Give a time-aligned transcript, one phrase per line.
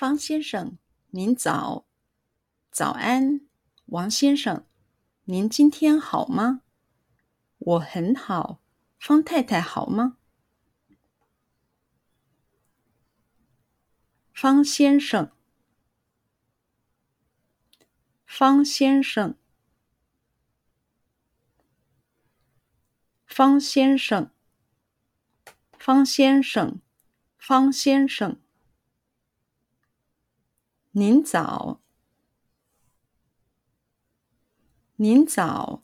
[0.00, 0.78] 方先生，
[1.10, 1.84] 您早。
[2.70, 3.46] 早安，
[3.84, 4.64] 王先生，
[5.24, 6.62] 您今天好吗？
[7.58, 8.62] 我很好。
[8.98, 10.16] 方太太好吗？
[14.32, 15.32] 方先生，
[18.24, 19.36] 方先生，
[23.26, 24.30] 方先生，
[25.78, 26.80] 方先生，
[27.36, 28.40] 方先生，
[31.00, 31.80] 您早，
[34.96, 35.82] 您早，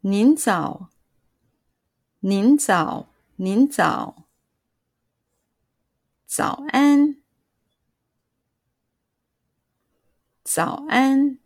[0.00, 0.90] 您早，
[2.18, 4.26] 您早，您早。
[6.26, 7.22] 早安，
[10.42, 11.38] 早安，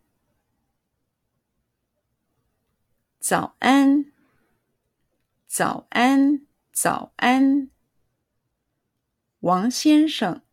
[3.19, 4.11] 早安，
[5.45, 7.69] 早安，早安，
[9.41, 10.46] 王先生，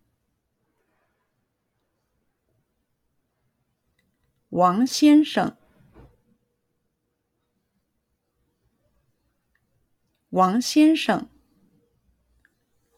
[4.55, 5.57] 王先生，
[10.31, 11.29] 王先生，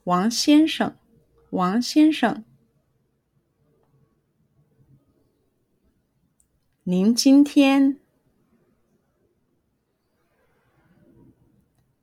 [0.05, 0.99] 王先生。
[1.49, 2.45] 王先生，
[6.83, 7.99] 您今天，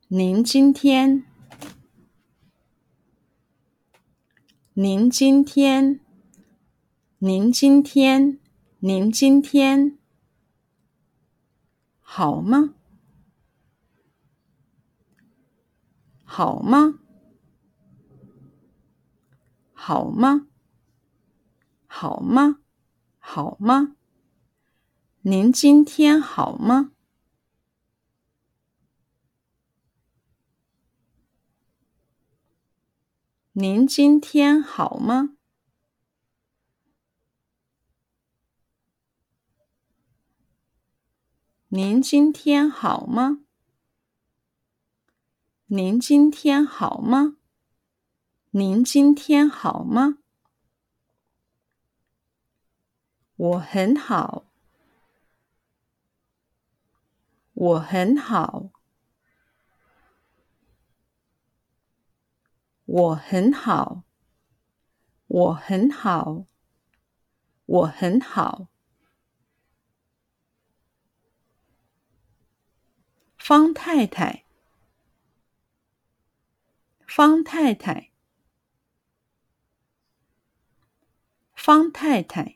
[0.08, 1.24] 您今天，
[4.74, 6.00] 您今天，
[7.20, 8.40] 您今天，
[8.86, 9.98] 您今天，
[12.02, 12.74] 好吗？
[16.26, 17.00] 好吗？
[19.72, 20.48] 好吗？
[21.88, 22.58] 好吗？
[23.20, 23.96] 好吗？
[25.22, 26.92] 您今天好吗？
[33.54, 35.38] 您今天好吗？
[41.76, 43.40] 您今天好吗？
[45.66, 47.38] 您今天好吗？
[48.52, 50.20] 您今天好吗？
[53.38, 54.46] 我很好，
[57.56, 58.70] 我很好，
[62.86, 64.04] 我很好，
[65.26, 66.46] 我很好，
[67.66, 68.68] 我很好。
[73.46, 74.46] 方太太，
[77.06, 78.10] 方太太。
[81.54, 82.56] 方太太，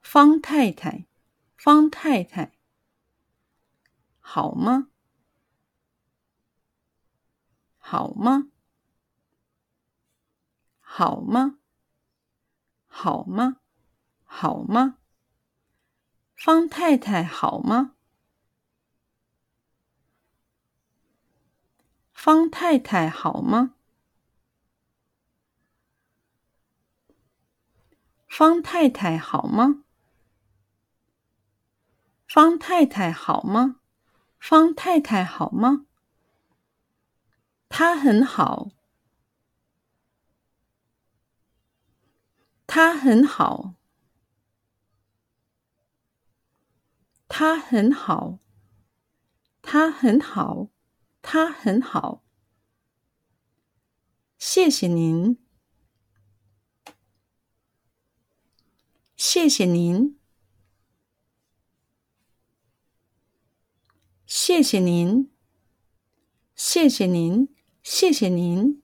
[0.00, 1.04] 方太太，
[1.54, 2.52] 方太太，
[4.20, 4.88] 好吗？
[7.78, 8.48] 好吗？
[10.80, 11.58] 好吗？
[12.88, 13.56] 好吗？
[14.24, 14.96] 好吗？
[16.34, 17.96] 方太太好吗？
[22.24, 23.74] 方太太好吗？
[28.28, 29.82] 方太太好吗？
[32.28, 33.80] 方太太好吗？
[34.38, 35.86] 方太太好吗？
[37.68, 38.70] 她很好，
[42.68, 43.74] 她很好，
[47.26, 48.38] 她很好，
[49.60, 50.68] 她很好，
[51.22, 52.22] 他很好。
[54.38, 55.38] 谢谢您。
[59.16, 60.18] 谢谢您，
[64.26, 65.30] 谢谢您，
[66.56, 67.48] 谢谢您，
[67.82, 68.82] 谢谢您。